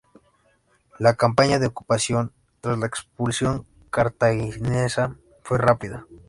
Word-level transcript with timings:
La 0.97 1.13
campaña 1.13 1.59
de 1.59 1.67
ocupación, 1.67 2.33
tras 2.59 2.75
la 2.79 2.87
expulsión 2.87 3.67
cartaginesa, 3.91 5.15
fue 5.43 5.59
rápida. 5.59 6.07